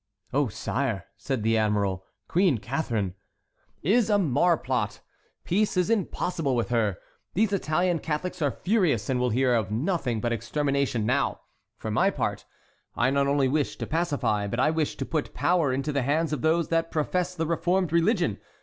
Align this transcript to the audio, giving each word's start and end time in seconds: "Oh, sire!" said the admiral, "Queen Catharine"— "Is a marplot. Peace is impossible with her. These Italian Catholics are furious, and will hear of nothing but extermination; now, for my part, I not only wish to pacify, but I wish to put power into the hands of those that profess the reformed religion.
"Oh, 0.33 0.47
sire!" 0.47 1.05
said 1.15 1.43
the 1.43 1.55
admiral, 1.59 2.03
"Queen 2.27 2.57
Catharine"— 2.57 3.13
"Is 3.83 4.09
a 4.09 4.17
marplot. 4.17 4.99
Peace 5.43 5.77
is 5.77 5.91
impossible 5.91 6.55
with 6.55 6.69
her. 6.69 6.97
These 7.35 7.53
Italian 7.53 7.99
Catholics 7.99 8.41
are 8.41 8.49
furious, 8.49 9.09
and 9.11 9.19
will 9.19 9.29
hear 9.29 9.53
of 9.53 9.69
nothing 9.69 10.19
but 10.19 10.33
extermination; 10.33 11.05
now, 11.05 11.41
for 11.77 11.91
my 11.91 12.09
part, 12.09 12.47
I 12.95 13.11
not 13.11 13.27
only 13.27 13.47
wish 13.47 13.75
to 13.77 13.85
pacify, 13.85 14.47
but 14.47 14.59
I 14.59 14.71
wish 14.71 14.95
to 14.97 15.05
put 15.05 15.35
power 15.35 15.71
into 15.71 15.91
the 15.91 16.01
hands 16.01 16.33
of 16.33 16.41
those 16.41 16.69
that 16.69 16.89
profess 16.89 17.35
the 17.35 17.45
reformed 17.45 17.93
religion. 17.93 18.39